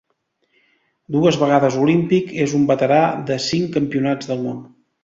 Dues 1.17 1.37
vegades 1.43 1.77
olímpic, 1.83 2.35
és 2.47 2.57
un 2.61 2.67
veterà 2.73 3.01
de 3.31 3.41
cinc 3.49 3.75
campionats 3.79 4.35
del 4.35 4.45
món. 4.49 4.63